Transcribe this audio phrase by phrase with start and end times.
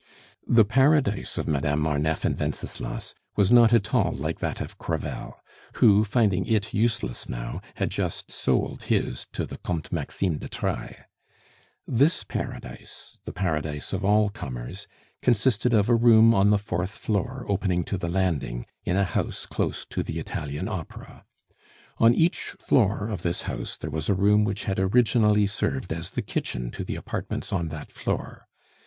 [0.47, 5.39] The paradise of Madame Marneffe and Wenceslas was not at all like that of Crevel
[5.75, 11.05] who, finding it useless now, had just sold his to the Comte Maxime de Trailles.
[11.85, 14.87] This paradise, the paradise of all comers,
[15.21, 19.45] consisted of a room on the fourth floor opening to the landing, in a house
[19.45, 21.25] close to the Italian Opera.
[21.99, 26.09] On each floor of this house there was a room which had originally served as
[26.09, 28.47] the kitchen to the apartments on that floor.